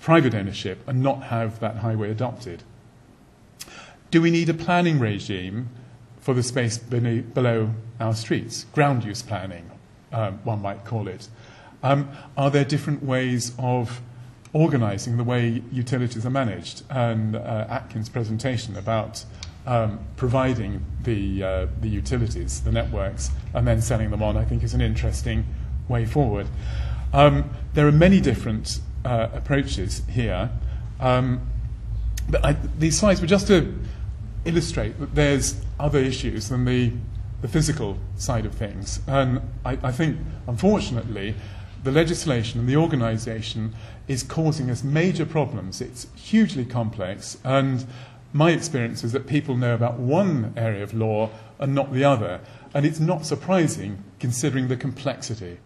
private 0.00 0.34
ownership 0.34 0.86
and 0.86 1.02
not 1.02 1.24
have 1.24 1.60
that 1.60 1.76
highway 1.76 2.10
adopted. 2.10 2.62
Do 4.10 4.22
we 4.22 4.30
need 4.30 4.48
a 4.48 4.54
planning 4.54 4.98
regime 4.98 5.68
for 6.20 6.34
the 6.34 6.42
space 6.42 6.78
below 6.78 7.70
our 8.00 8.14
streets? 8.14 8.64
Ground 8.72 9.04
use 9.04 9.22
planning, 9.22 9.70
um, 10.12 10.40
one 10.44 10.60
might 10.62 10.84
call 10.84 11.08
it. 11.08 11.28
Um, 11.82 12.10
are 12.36 12.50
there 12.50 12.64
different 12.64 13.02
ways 13.02 13.52
of 13.58 14.00
organising 14.52 15.16
the 15.16 15.24
way 15.24 15.62
utilities 15.70 16.26
are 16.26 16.30
managed? 16.30 16.82
And 16.90 17.36
uh, 17.36 17.66
Atkins' 17.68 18.08
presentation 18.08 18.76
about 18.76 19.24
um, 19.66 20.00
providing 20.16 20.84
the, 21.04 21.42
uh, 21.42 21.66
the 21.80 21.88
utilities, 21.88 22.62
the 22.62 22.72
networks, 22.72 23.30
and 23.54 23.66
then 23.66 23.80
selling 23.80 24.10
them 24.10 24.22
on, 24.22 24.36
I 24.36 24.44
think 24.44 24.62
is 24.62 24.74
an 24.74 24.80
interesting 24.80 25.44
way 25.88 26.04
forward. 26.04 26.46
Um, 27.12 27.50
there 27.74 27.86
are 27.86 27.92
many 27.92 28.20
different 28.20 28.80
uh, 29.04 29.28
approaches 29.32 30.02
here. 30.10 30.50
Um, 30.98 31.46
but 32.28 32.44
I, 32.44 32.52
these 32.78 32.98
slides 32.98 33.20
were 33.20 33.26
just 33.26 33.46
to 33.48 33.74
illustrate 34.44 34.98
that 35.00 35.14
there's 35.14 35.60
other 35.78 35.98
issues 35.98 36.48
than 36.48 36.64
the, 36.64 36.92
the 37.40 37.48
physical 37.48 37.98
side 38.16 38.46
of 38.46 38.54
things. 38.54 39.00
And 39.06 39.40
I, 39.64 39.78
I 39.82 39.92
think, 39.92 40.18
unfortunately, 40.46 41.34
the 41.82 41.90
legislation 41.90 42.60
and 42.60 42.68
the 42.68 42.76
organisation 42.76 43.74
is 44.06 44.22
causing 44.22 44.70
us 44.70 44.84
major 44.84 45.24
problems. 45.24 45.80
It's 45.80 46.06
hugely 46.14 46.64
complex, 46.64 47.38
and 47.44 47.86
my 48.32 48.50
experience 48.50 49.02
is 49.02 49.12
that 49.12 49.26
people 49.26 49.56
know 49.56 49.74
about 49.74 49.98
one 49.98 50.52
area 50.56 50.82
of 50.82 50.94
law 50.94 51.30
and 51.58 51.74
not 51.74 51.92
the 51.92 52.04
other. 52.04 52.40
And 52.72 52.86
it's 52.86 53.00
not 53.00 53.26
surprising 53.26 54.04
considering 54.20 54.68
the 54.68 54.76
complexity. 54.76 55.58